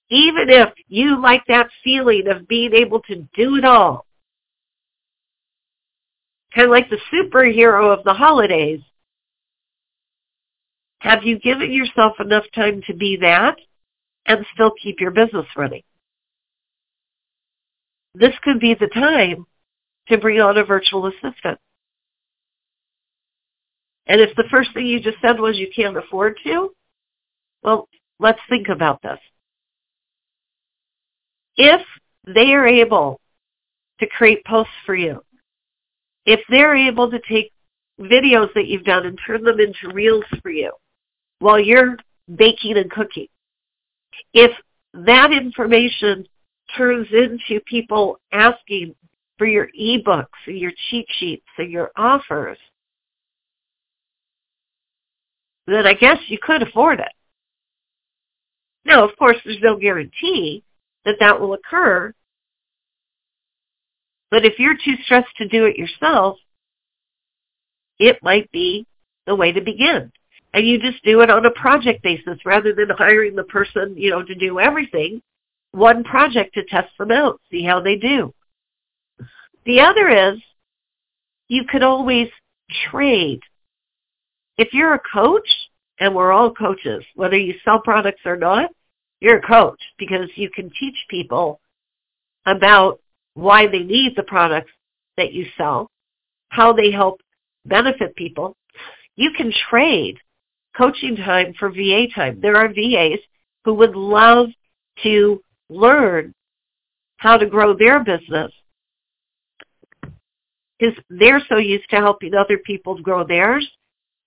Even 0.09 0.49
if 0.49 0.69
you 0.87 1.21
like 1.21 1.43
that 1.47 1.67
feeling 1.83 2.27
of 2.27 2.47
being 2.47 2.73
able 2.73 3.01
to 3.01 3.27
do 3.35 3.57
it 3.57 3.65
all, 3.65 4.05
kind 6.55 6.65
of 6.65 6.71
like 6.71 6.89
the 6.89 6.99
superhero 7.13 7.95
of 7.95 8.03
the 8.03 8.13
holidays. 8.13 8.79
Have 10.99 11.23
you 11.23 11.37
given 11.39 11.71
yourself 11.71 12.13
enough 12.19 12.45
time 12.55 12.81
to 12.87 12.93
be 12.93 13.17
that 13.17 13.57
and 14.25 14.45
still 14.53 14.71
keep 14.81 14.99
your 14.99 15.11
business 15.11 15.45
running? 15.55 15.83
This 18.15 18.33
could 18.43 18.59
be 18.59 18.73
the 18.73 18.87
time 18.87 19.45
to 20.07 20.17
bring 20.17 20.39
on 20.39 20.57
a 20.57 20.63
virtual 20.63 21.05
assistant. 21.05 21.59
And 24.07 24.21
if 24.21 24.35
the 24.35 24.45
first 24.49 24.73
thing 24.73 24.87
you 24.87 24.99
just 24.99 25.17
said 25.21 25.39
was 25.39 25.57
you 25.57 25.69
can't 25.75 25.97
afford 25.97 26.39
to, 26.45 26.71
well, 27.61 27.89
let's 28.19 28.39
think 28.49 28.69
about 28.69 29.01
this. 29.01 29.19
If 31.57 31.81
they 32.25 32.53
are 32.53 32.67
able 32.67 33.19
to 33.99 34.07
create 34.07 34.45
posts 34.45 34.73
for 34.85 34.95
you, 34.95 35.21
if 36.25 36.39
they're 36.49 36.75
able 36.75 37.09
to 37.11 37.19
take 37.27 37.51
videos 37.99 38.53
that 38.53 38.67
you've 38.67 38.83
done 38.83 39.05
and 39.05 39.19
turn 39.25 39.43
them 39.43 39.59
into 39.59 39.93
reels 39.93 40.25
for 40.41 40.51
you 40.51 40.71
while 41.39 41.59
you're 41.59 41.97
baking 42.35 42.77
and 42.77 42.91
cooking, 42.91 43.27
if 44.33 44.51
that 44.93 45.31
information 45.31 46.25
turns 46.77 47.07
into 47.11 47.59
people 47.65 48.19
asking 48.31 48.93
for 49.37 49.47
your 49.47 49.67
ebooks 49.79 50.27
and 50.45 50.57
your 50.57 50.71
cheat 50.89 51.07
sheets 51.17 51.45
and 51.57 51.71
your 51.71 51.91
offers, 51.95 52.57
then 55.75 55.85
I 55.85 55.93
guess 55.93 56.17
you 56.27 56.37
could 56.41 56.63
afford 56.63 56.99
it. 56.99 57.11
Now, 58.85 59.03
of 59.03 59.17
course, 59.17 59.37
there's 59.43 59.59
no 59.61 59.77
guarantee 59.77 60.63
that 61.05 61.17
that 61.19 61.39
will 61.39 61.53
occur 61.53 62.13
but 64.29 64.45
if 64.45 64.59
you're 64.59 64.75
too 64.75 64.95
stressed 65.03 65.35
to 65.37 65.47
do 65.47 65.65
it 65.65 65.77
yourself, 65.77 66.37
it 67.99 68.21
might 68.21 68.51
be 68.51 68.85
the 69.25 69.35
way 69.35 69.51
to 69.51 69.61
begin. 69.61 70.11
And 70.53 70.67
you 70.67 70.79
just 70.79 71.03
do 71.03 71.21
it 71.21 71.29
on 71.29 71.45
a 71.45 71.51
project 71.51 72.03
basis 72.03 72.39
rather 72.45 72.73
than 72.73 72.89
hiring 72.89 73.35
the 73.35 73.43
person, 73.43 73.95
you 73.97 74.09
know, 74.09 74.23
to 74.23 74.35
do 74.35 74.59
everything. 74.59 75.21
One 75.71 76.03
project 76.03 76.53
to 76.55 76.65
test 76.65 76.89
them 76.97 77.11
out, 77.11 77.39
see 77.51 77.63
how 77.63 77.81
they 77.81 77.95
do. 77.95 78.33
The 79.65 79.81
other 79.81 80.09
is 80.09 80.39
you 81.47 81.65
could 81.65 81.83
always 81.83 82.29
trade. 82.89 83.41
If 84.57 84.73
you're 84.73 84.93
a 84.93 85.01
coach, 85.13 85.47
and 85.99 86.13
we're 86.13 86.31
all 86.31 86.51
coaches, 86.51 87.03
whether 87.15 87.37
you 87.37 87.55
sell 87.63 87.79
products 87.79 88.21
or 88.25 88.37
not, 88.37 88.69
you're 89.19 89.37
a 89.37 89.47
coach 89.47 89.79
because 89.97 90.29
you 90.35 90.49
can 90.49 90.71
teach 90.79 90.95
people 91.09 91.59
about 92.45 92.99
why 93.33 93.67
they 93.67 93.79
need 93.79 94.15
the 94.15 94.23
products 94.23 94.71
that 95.17 95.33
you 95.33 95.45
sell, 95.57 95.89
how 96.49 96.71
they 96.71 96.91
help 96.91 97.19
benefit 97.65 98.15
people. 98.15 98.55
You 99.15 99.31
can 99.35 99.51
trade 99.69 100.17
coaching 100.75 101.15
time 101.15 101.53
for 101.57 101.69
VA 101.69 102.07
time. 102.13 102.39
There 102.41 102.55
are 102.55 102.67
VAs 102.67 103.19
who 103.65 103.73
would 103.75 103.95
love 103.95 104.47
to 105.03 105.41
learn 105.69 106.33
how 107.17 107.37
to 107.37 107.47
grow 107.47 107.75
their 107.75 108.03
business 108.03 108.51
because 110.79 110.95
they're 111.09 111.41
so 111.49 111.57
used 111.57 111.89
to 111.89 111.95
helping 111.95 112.35
other 112.35 112.59
people 112.59 113.01
grow 113.01 113.25
theirs 113.25 113.67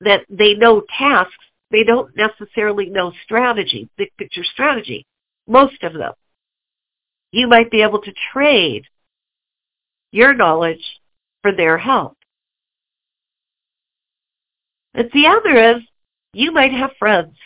that 0.01 0.25
they 0.29 0.55
know 0.55 0.83
tasks. 0.99 1.35
They 1.71 1.85
don't 1.85 2.11
necessarily 2.17 2.87
know 2.91 3.13
strategy, 3.25 3.89
big 3.97 4.11
picture 4.19 4.45
strategy, 4.45 5.07
most 5.47 5.83
of 5.83 5.93
them. 5.93 6.13
You 7.33 7.47
might 7.49 7.71
be 7.71 7.83
able 7.83 8.01
to 8.03 8.13
trade 8.33 8.85
your 10.13 10.35
knowledge 10.35 10.85
for 11.43 11.53
their 11.55 11.79
help. 11.79 12.17
But 14.95 15.13
the 15.13 15.27
other 15.29 15.77
is 15.77 15.83
you 16.33 16.51
might 16.51 16.73
have 16.73 16.91
friends 16.99 17.37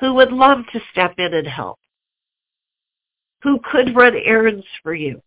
who 0.00 0.14
would 0.14 0.32
love 0.32 0.58
to 0.72 0.80
step 0.92 1.14
in 1.18 1.32
and 1.32 1.46
help. 1.46 1.78
who 3.42 3.58
could 3.70 3.94
run 3.94 4.14
errands 4.24 4.66
for 4.82 4.94
you 4.94 5.20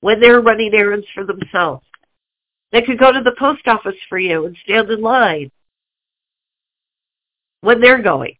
when 0.00 0.20
they're 0.20 0.40
running 0.40 0.72
errands 0.74 1.06
for 1.14 1.24
themselves. 1.24 1.84
They 2.72 2.82
could 2.82 2.98
go 2.98 3.12
to 3.12 3.20
the 3.20 3.34
post 3.38 3.66
office 3.66 3.96
for 4.08 4.18
you 4.18 4.46
and 4.46 4.56
stand 4.64 4.90
in 4.90 5.00
line 5.00 5.50
when 7.60 7.80
they're 7.80 8.02
going. 8.02 8.36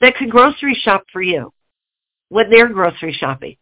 That 0.00 0.16
could 0.16 0.30
grocery 0.30 0.74
shop 0.74 1.04
for 1.12 1.22
you 1.22 1.52
when 2.28 2.50
they're 2.50 2.68
grocery 2.68 3.12
shopping. 3.12 3.56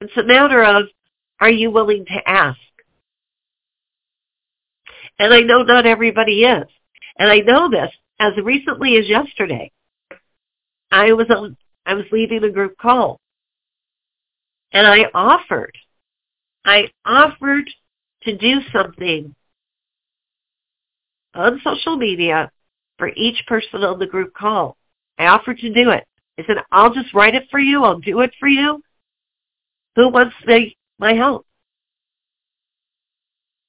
It's 0.00 0.16
a 0.16 0.24
matter 0.24 0.62
of, 0.62 0.84
are 1.40 1.50
you 1.50 1.70
willing 1.70 2.04
to 2.06 2.28
ask? 2.28 2.58
And 5.18 5.34
I 5.34 5.40
know 5.40 5.62
not 5.62 5.86
everybody 5.86 6.44
is. 6.44 6.64
And 7.18 7.30
I 7.30 7.40
know 7.40 7.68
this 7.68 7.90
as 8.18 8.32
recently 8.42 8.96
as 8.96 9.08
yesterday. 9.08 9.70
I 10.90 11.12
was 11.12 11.26
on, 11.30 11.56
I 11.84 11.94
was 11.94 12.06
leading 12.10 12.42
a 12.44 12.50
group 12.50 12.76
call. 12.78 13.20
And 14.72 14.86
I 14.86 15.06
offered, 15.14 15.76
I 16.64 16.88
offered 17.04 17.68
to 18.22 18.36
do 18.36 18.60
something 18.72 19.34
on 21.34 21.60
social 21.64 21.96
media 21.96 22.50
for 22.98 23.08
each 23.16 23.42
person 23.46 23.82
on 23.82 23.98
the 23.98 24.06
group 24.06 24.32
call. 24.34 24.76
I 25.18 25.26
offered 25.26 25.58
to 25.58 25.72
do 25.72 25.90
it. 25.90 26.06
I 26.38 26.44
said, 26.46 26.56
I'll 26.70 26.94
just 26.94 27.12
write 27.14 27.34
it 27.34 27.48
for 27.50 27.58
you. 27.58 27.84
I'll 27.84 27.98
do 27.98 28.20
it 28.20 28.32
for 28.38 28.48
you. 28.48 28.82
Who 29.96 30.08
wants 30.08 30.34
my, 30.46 30.72
my 30.98 31.14
help? 31.14 31.46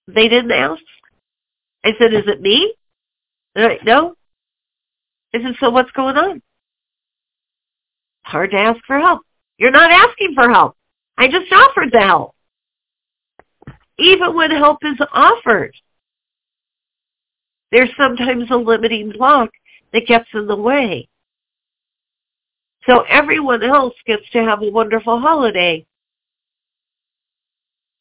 They 0.07 0.27
didn't 0.27 0.51
ask. 0.51 0.81
I 1.83 1.91
said, 1.97 2.13
is 2.13 2.27
it 2.27 2.41
me? 2.41 2.73
Like, 3.55 3.83
no. 3.83 4.15
I 5.33 5.41
said, 5.41 5.55
so 5.59 5.69
what's 5.69 5.91
going 5.91 6.17
on? 6.17 6.41
Hard 8.23 8.51
to 8.51 8.57
ask 8.57 8.79
for 8.85 8.99
help. 8.99 9.21
You're 9.57 9.71
not 9.71 9.91
asking 9.91 10.33
for 10.35 10.49
help. 10.49 10.75
I 11.21 11.27
just 11.27 11.51
offered 11.51 11.91
the 11.91 11.99
help. 11.99 12.33
Even 13.99 14.35
when 14.35 14.49
help 14.49 14.79
is 14.81 14.99
offered, 15.13 15.75
there's 17.71 17.91
sometimes 17.95 18.49
a 18.49 18.55
limiting 18.55 19.11
block 19.11 19.51
that 19.93 20.07
gets 20.07 20.25
in 20.33 20.47
the 20.47 20.55
way. 20.55 21.07
So 22.87 23.01
everyone 23.01 23.61
else 23.61 23.93
gets 24.07 24.27
to 24.31 24.39
have 24.39 24.63
a 24.63 24.71
wonderful 24.71 25.19
holiday 25.19 25.85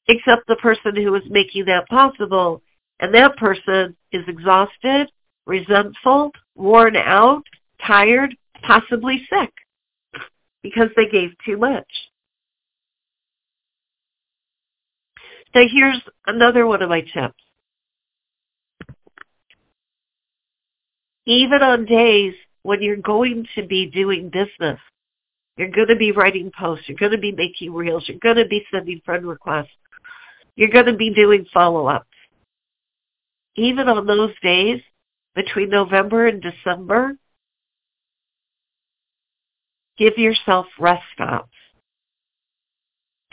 except 0.09 0.47
the 0.47 0.57
person 0.57 0.97
who 0.97 1.15
is 1.15 1.23
making 1.29 1.67
that 1.67 1.89
possible. 1.91 2.63
And 3.01 3.15
that 3.15 3.37
person 3.37 3.95
is 4.13 4.25
exhausted, 4.29 5.11
resentful, 5.45 6.33
worn 6.55 6.97
out, 6.97 7.43
tired, 7.87 8.35
possibly 8.63 9.27
sick 9.29 9.53
because 10.63 10.89
they 10.97 11.07
gave 11.07 11.33
too 11.45 11.59
much. 11.59 12.10
So 15.53 15.61
here's 15.69 16.01
another 16.27 16.67
one 16.67 16.83
of 16.83 16.89
my 16.89 17.01
tips. 17.01 17.35
Even 21.27 21.63
on 21.63 21.85
days 21.87 22.35
when 22.63 22.83
you're 22.83 22.97
going 22.97 23.47
to 23.57 23.67
be 23.67 23.87
doing 23.87 24.31
business, 24.31 24.79
you're 25.57 25.71
going 25.71 25.89
to 25.89 25.97
be 25.97 26.13
writing 26.13 26.51
posts, 26.57 26.89
you're 26.89 26.99
going 26.99 27.13
to 27.13 27.19
be 27.19 27.33
making 27.33 27.73
reels, 27.73 28.05
you're 28.07 28.19
going 28.19 28.37
to 28.37 28.47
be 28.47 28.65
sending 28.73 29.01
friend 29.05 29.27
requests, 29.27 29.69
you're 30.57 30.71
going 30.71 30.87
to 30.87 30.97
be 30.97 31.13
doing 31.13 31.45
follow-ups. 31.53 32.07
Even 33.57 33.89
on 33.89 34.07
those 34.07 34.33
days 34.43 34.81
between 35.35 35.69
November 35.69 36.27
and 36.27 36.43
December, 36.43 37.17
give 39.99 40.17
yourself 40.17 40.67
rest 40.79 41.03
stops. 41.13 41.51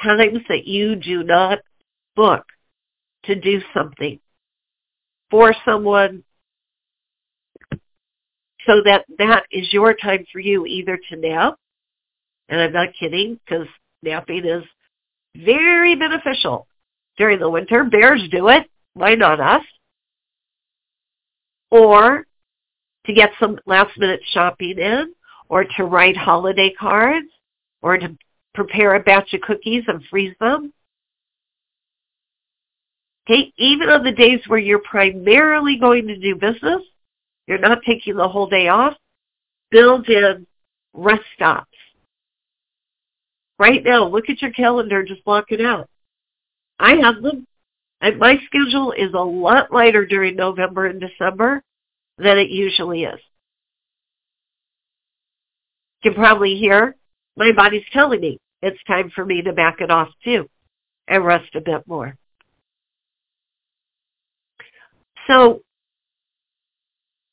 Times 0.04 0.40
that 0.50 0.66
you 0.66 0.96
do 0.96 1.24
not 1.24 1.60
book 2.18 2.44
to 3.24 3.36
do 3.36 3.62
something 3.74 4.20
for 5.32 5.54
someone 5.64 6.24
so 8.66 8.82
that 8.84 9.06
that 9.18 9.44
is 9.52 9.72
your 9.72 9.94
time 9.94 10.26
for 10.32 10.40
you 10.40 10.66
either 10.66 11.00
to 11.10 11.16
nap, 11.16 11.56
and 12.50 12.60
I'm 12.60 12.74
not 12.74 12.90
kidding 13.00 13.40
because 13.46 13.68
napping 14.04 14.46
is 14.46 14.64
very 15.38 15.96
beneficial 15.96 16.68
during 17.18 17.40
the 17.40 17.50
winter. 17.50 17.86
Bears 17.86 18.28
do 18.30 18.50
it. 18.50 18.70
Why 18.94 19.16
not 19.16 19.40
us? 19.40 19.64
Or 21.72 22.26
to 23.06 23.14
get 23.14 23.32
some 23.40 23.60
last 23.66 23.98
minute 23.98 24.22
shopping 24.34 24.78
in, 24.80 25.14
or 25.48 25.64
to 25.78 25.84
write 25.86 26.18
holiday 26.18 26.74
cards, 26.78 27.28
or 27.82 27.98
to 27.98 28.18
prepare 28.54 28.96
a 28.96 29.00
batch 29.00 29.34
of 29.34 29.42
cookies 29.42 29.84
and 29.88 30.04
freeze 30.10 30.36
them. 30.42 30.74
Okay, 33.30 33.52
even 33.58 33.90
on 33.90 34.06
the 34.06 34.14
days 34.14 34.40
where 34.48 34.60
you're 34.60 34.80
primarily 34.80 35.78
going 35.78 36.08
to 36.08 36.18
do 36.18 36.36
business, 36.36 36.82
you're 37.46 37.58
not 37.58 37.80
taking 37.86 38.16
the 38.16 38.28
whole 38.28 38.48
day 38.48 38.70
off, 38.70 38.94
build 39.70 40.08
in 40.08 40.48
rest 40.94 41.24
stops. 41.36 41.68
Right 43.60 43.84
now, 43.84 44.08
look 44.08 44.30
at 44.30 44.42
your 44.42 44.52
calendar, 44.52 45.04
just 45.04 45.26
block 45.26 45.46
it 45.50 45.60
out. 45.60 45.90
I 46.80 46.96
have 46.96 47.22
them. 47.22 47.46
And 48.00 48.18
my 48.18 48.38
schedule 48.46 48.94
is 48.94 49.14
a 49.14 49.20
lot 49.20 49.74
lighter 49.74 50.06
during 50.06 50.36
November 50.36 50.86
and 50.86 51.02
December 51.02 51.62
than 52.18 52.38
it 52.38 52.50
usually 52.50 53.04
is. 53.04 53.20
You 56.02 56.12
can 56.12 56.22
probably 56.22 56.56
hear 56.56 56.96
my 57.36 57.52
body's 57.52 57.84
telling 57.92 58.22
me 58.22 58.38
it's 58.62 58.82
time 58.86 59.12
for 59.14 59.26
me 59.26 59.42
to 59.42 59.52
back 59.52 59.82
it 59.82 59.92
off 59.92 60.10
too 60.24 60.48
and 61.08 61.26
rest 61.26 61.56
a 61.56 61.62
bit 61.62 61.86
more. 61.88 62.16
So 65.28 65.62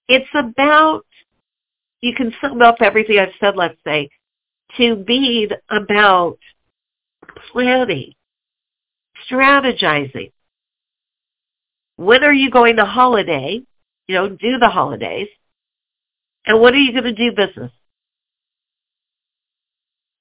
it's 0.09 0.29
about, 0.35 1.05
you 2.01 2.15
can 2.15 2.35
sum 2.41 2.61
up 2.63 2.77
everything 2.81 3.19
I've 3.19 3.29
said, 3.41 3.57
let's 3.57 3.79
say, 3.85 4.11
to 4.77 4.97
be 4.97 5.49
about 5.71 6.39
planning 7.53 8.15
strategizing. 9.31 10.33
When 11.97 12.25
are 12.25 12.33
you 12.33 12.51
going 12.51 12.77
to 12.77 12.85
holiday? 12.85 13.63
You 14.09 14.15
know, 14.15 14.29
do 14.29 14.59
the 14.59 14.69
holidays. 14.69 15.29
And 16.47 16.61
what 16.61 16.75
are 16.75 16.79
you 16.79 16.93
going 16.93 17.05
to 17.05 17.13
do 17.13 17.35
business? 17.35 17.73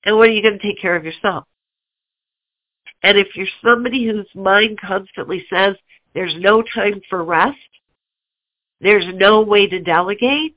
And 0.05 0.17
what 0.17 0.29
are 0.29 0.31
you 0.31 0.41
going 0.41 0.59
to 0.59 0.63
take 0.65 0.81
care 0.81 0.95
of 0.95 1.03
yourself? 1.03 1.45
And 3.01 3.17
if 3.17 3.36
you're 3.36 3.47
somebody 3.63 4.05
whose 4.05 4.27
mind 4.33 4.79
constantly 4.79 5.45
says 5.49 5.75
there's 6.13 6.36
no 6.38 6.62
time 6.62 7.02
for 7.10 7.23
rest, 7.23 7.58
there's 8.82 9.06
no 9.15 9.41
way 9.41 9.67
to 9.67 9.80
delegate, 9.80 10.56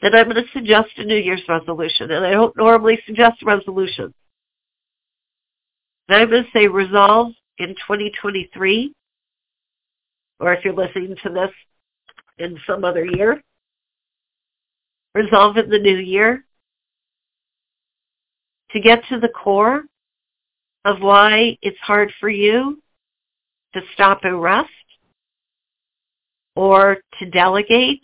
then 0.00 0.14
I'm 0.14 0.30
going 0.30 0.36
to 0.36 0.50
suggest 0.52 0.90
a 0.98 1.04
New 1.04 1.16
Year's 1.16 1.42
resolution. 1.48 2.10
And 2.10 2.24
I 2.24 2.30
don't 2.30 2.56
normally 2.56 3.00
suggest 3.06 3.42
resolutions. 3.42 4.14
Then 6.08 6.20
I'm 6.20 6.30
going 6.30 6.44
to 6.44 6.50
say 6.52 6.68
resolve 6.68 7.32
in 7.58 7.68
2023, 7.70 8.94
or 10.40 10.52
if 10.52 10.64
you're 10.64 10.74
listening 10.74 11.16
to 11.24 11.30
this 11.30 11.50
in 12.38 12.58
some 12.66 12.84
other 12.84 13.04
year, 13.04 13.42
resolve 15.14 15.56
in 15.56 15.68
the 15.68 15.78
new 15.78 15.96
year 15.96 16.44
to 18.70 18.80
get 18.80 19.02
to 19.08 19.18
the 19.18 19.28
core 19.28 19.82
of 20.84 21.00
why 21.00 21.58
it's 21.62 21.78
hard 21.80 22.12
for 22.20 22.28
you 22.28 22.82
to 23.74 23.80
stop 23.94 24.20
and 24.22 24.40
rest 24.40 24.70
or 26.56 26.98
to 27.18 27.30
delegate 27.30 28.02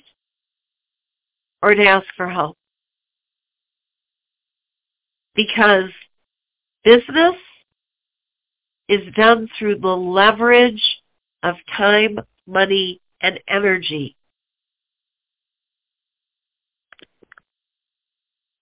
or 1.62 1.74
to 1.74 1.84
ask 1.84 2.06
for 2.16 2.28
help. 2.28 2.56
Because 5.34 5.90
business 6.84 7.34
is 8.88 9.00
done 9.16 9.48
through 9.58 9.78
the 9.78 9.88
leverage 9.88 10.82
of 11.42 11.56
time, 11.76 12.18
money, 12.46 13.00
and 13.20 13.40
energy. 13.48 14.16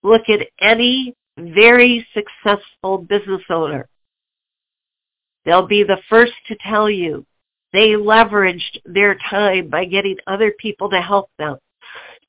Look 0.01 0.23
at 0.29 0.47
any 0.59 1.13
very 1.37 2.05
successful 2.13 2.99
business 2.99 3.41
owner. 3.49 3.87
They'll 5.45 5.67
be 5.67 5.83
the 5.83 6.01
first 6.09 6.33
to 6.47 6.57
tell 6.65 6.89
you 6.89 7.25
they 7.71 7.89
leveraged 7.89 8.81
their 8.85 9.17
time 9.29 9.69
by 9.69 9.85
getting 9.85 10.17
other 10.27 10.53
people 10.57 10.89
to 10.91 11.01
help 11.01 11.29
them. 11.37 11.57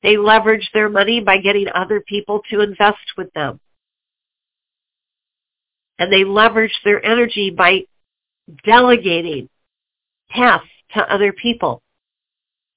They 0.02 0.14
leveraged 0.14 0.72
their 0.72 0.88
money 0.88 1.20
by 1.20 1.38
getting 1.38 1.66
other 1.74 2.00
people 2.00 2.42
to 2.50 2.60
invest 2.60 3.14
with 3.16 3.32
them 3.34 3.60
and 5.98 6.12
they 6.12 6.24
leveraged 6.24 6.82
their 6.84 7.04
energy 7.04 7.50
by 7.50 7.84
delegating 8.64 9.48
tasks 10.30 10.68
to 10.94 11.12
other 11.12 11.32
people. 11.32 11.80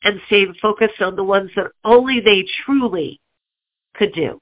and 0.03 0.21
staying 0.27 0.53
focused 0.61 1.01
on 1.01 1.15
the 1.15 1.23
ones 1.23 1.49
that 1.55 1.71
only 1.83 2.19
they 2.19 2.45
truly 2.63 3.19
could 3.95 4.13
do. 4.13 4.39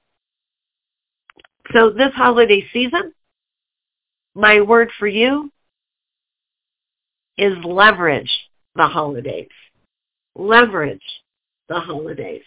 So 1.71 1.91
this 1.91 2.13
holiday 2.13 2.67
season, 2.73 3.13
my 4.35 4.59
word 4.59 4.91
for 4.99 5.07
you 5.07 5.49
is 7.37 7.53
leverage 7.63 8.31
the 8.75 8.87
holidays. 8.87 9.49
Leverage 10.35 11.01
the 11.69 11.79
holidays. 11.79 12.43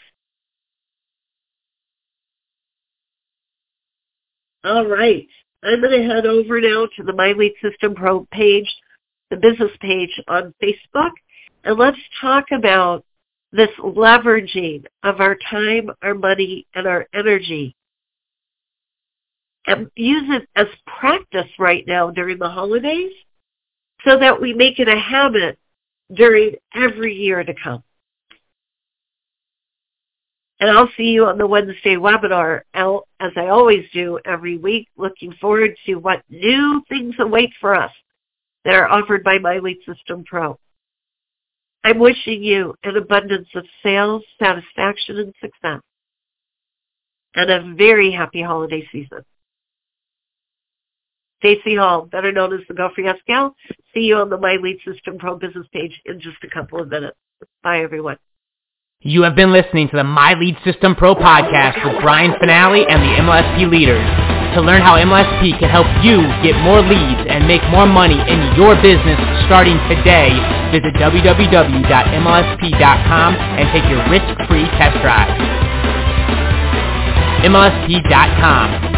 All 4.65 4.87
right. 4.87 5.27
I'm 5.63 5.81
going 5.81 6.01
to 6.01 6.07
head 6.07 6.27
over 6.27 6.61
now 6.61 6.87
to 6.97 7.03
the 7.03 7.13
My 7.13 7.33
Lead 7.33 7.55
System 7.63 7.95
Pro 7.95 8.27
page, 8.31 8.69
the 9.31 9.37
business 9.37 9.73
page 9.81 10.11
on 10.29 10.55
Facebook, 10.63 11.11
and 11.65 11.79
let's 11.79 11.99
talk 12.21 12.47
about 12.53 13.05
this 13.53 13.71
leveraging 13.81 14.85
of 15.03 15.21
our 15.21 15.37
time, 15.51 15.91
our 16.03 16.15
money, 16.15 16.67
and 16.75 16.87
our 16.87 17.07
energy. 17.15 17.75
And 19.67 19.91
use 19.97 20.25
it 20.29 20.49
as 20.55 20.67
practice 20.87 21.51
right 21.59 21.85
now 21.87 22.11
during 22.11 22.39
the 22.39 22.49
holidays 22.49 23.13
so 24.05 24.19
that 24.19 24.41
we 24.41 24.53
make 24.53 24.79
it 24.79 24.89
a 24.89 24.99
habit 24.99 25.59
during 26.15 26.55
every 26.75 27.15
year 27.15 27.43
to 27.43 27.55
come. 27.55 27.83
And 30.61 30.71
I'll 30.71 30.91
see 30.97 31.05
you 31.05 31.27
on 31.27 31.39
the 31.39 31.47
Wednesday 31.47 31.95
webinar, 31.95 32.63
as 32.75 33.33
I 33.37 33.47
always 33.47 33.85
do 33.93 34.19
every 34.25 34.59
week, 34.59 34.89
looking 34.97 35.33
forward 35.41 35.77
to 35.87 35.97
what 35.97 36.23
new 36.29 36.83
things 36.89 37.15
await 37.21 37.51
for 37.61 37.75
us 37.75 37.93
that 38.65 38.75
are 38.75 38.89
offered 38.89 39.23
by 39.23 39.39
My 39.39 39.59
Lead 39.59 39.79
System 39.87 40.25
Pro. 40.25 40.59
I'm 41.85 42.01
wishing 42.01 42.43
you 42.43 42.75
an 42.83 42.97
abundance 42.97 43.49
of 43.55 43.65
sales, 43.85 44.25
satisfaction, 44.43 45.19
and 45.19 45.35
success, 45.41 45.81
and 47.37 47.51
a 47.51 47.75
very 47.77 48.11
happy 48.11 48.43
holiday 48.43 48.87
season. 48.91 49.25
Stacy 51.39 51.77
Hall, 51.77 52.07
better 52.07 52.33
known 52.33 52.53
as 52.53 52.61
the 52.69 52.75
Go 52.75 52.91
for 52.95 53.03
Yes 53.03 53.19
Gal. 53.27 53.55
See 53.95 54.01
you 54.01 54.17
on 54.17 54.31
the 54.31 54.39
My 54.39 54.57
Lead 54.57 54.79
System 54.85 55.19
Pro 55.19 55.37
business 55.37 55.67
page 55.73 56.01
in 56.05 56.21
just 56.21 56.39
a 56.43 56.49
couple 56.49 56.81
of 56.81 56.89
minutes. 56.89 57.17
Bye, 57.63 57.83
everyone. 57.83 58.19
You 59.01 59.23
have 59.23 59.37
been 59.37 59.53
listening 59.53 59.89
to 59.91 59.97
the 59.97 60.03
My 60.05 60.35
Lead 60.35 60.57
System 60.65 60.97
Pro 60.97 61.15
podcast 61.15 61.85
with 61.85 62.03
Brian 62.03 62.33
Fanale 62.43 62.85
and 62.91 63.01
the 63.01 63.15
MLSP 63.23 63.71
leaders. 63.71 64.03
To 64.57 64.61
learn 64.61 64.83
how 64.83 64.97
MLSP 64.97 65.55
can 65.61 65.71
help 65.71 65.87
you 66.03 66.19
get 66.43 66.59
more 66.67 66.83
leads 66.83 67.23
and 67.31 67.47
make 67.47 67.63
more 67.71 67.87
money 67.87 68.19
in 68.19 68.57
your 68.59 68.75
business 68.83 69.21
starting 69.47 69.79
today, 69.87 70.35
visit 70.75 70.99
www.mlsp.com 70.99 71.87
and 73.37 73.71
take 73.71 73.87
your 73.87 74.03
risk-free 74.11 74.67
test 74.75 74.99
drive. 74.99 75.31
MLSP.com. 77.47 78.98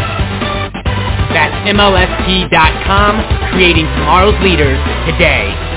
That's 1.33 1.55
MLSP.com, 1.67 3.51
creating 3.53 3.85
tomorrow's 3.95 4.35
leaders 4.43 4.79
today. 5.07 5.70